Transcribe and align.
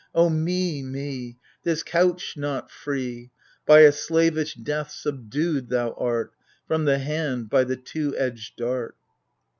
O 0.15 0.31
me— 0.31 0.81
me! 0.81 1.37
This 1.61 1.83
couch, 1.83 2.33
not 2.35 2.71
free! 2.71 3.29
By 3.67 3.81
a 3.81 3.91
slavish 3.91 4.55
death 4.55 4.89
subdued 4.89 5.69
thou 5.69 5.91
art, 5.93 6.31
From 6.67 6.85
the 6.85 6.97
hand, 6.97 7.51
by 7.51 7.65
the 7.65 7.77
two 7.77 8.17
edged 8.17 8.53
dart. 8.57 8.95